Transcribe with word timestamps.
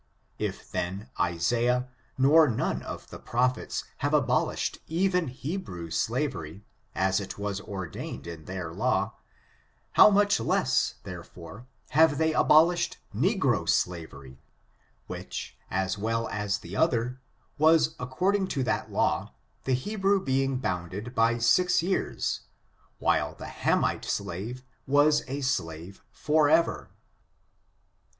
If, 0.39 0.71
then, 0.71 1.11
Isaiah, 1.19 1.87
nor 2.17 2.47
none 2.47 2.81
of 2.81 3.11
the 3.11 3.19
prophets 3.19 3.83
have 3.97 4.15
abolished 4.15 4.79
even 4.87 5.27
Hebrew 5.27 5.91
slavery, 5.91 6.65
as 6.95 7.19
it 7.19 7.37
was 7.37 7.61
ordained 7.61 8.25
in 8.25 8.45
their 8.45 8.73
law, 8.73 9.13
how 9.91 10.09
much 10.09 10.39
less, 10.39 10.95
therefore, 11.03 11.67
have 11.89 12.17
they 12.17 12.33
abolished 12.33 12.97
negro 13.15 13.69
slav 13.69 14.11
ery, 14.11 14.39
which, 15.05 15.55
as 15.69 15.99
well 15.99 16.27
as 16.29 16.57
the 16.57 16.75
other, 16.75 17.21
was 17.59 17.93
according 17.99 18.47
to 18.47 18.63
that 18.63 18.91
law, 18.91 19.35
the 19.65 19.75
Hebrew 19.75 20.19
being 20.19 20.57
bounded 20.57 21.13
by 21.13 21.37
six 21.37 21.83
years, 21.83 22.39
while 22.97 23.35
the 23.35 23.45
Hamite 23.45 24.05
slave 24.05 24.63
was 24.87 25.21
a 25.27 25.41
slave 25.41 26.03
forever. 26.11 26.89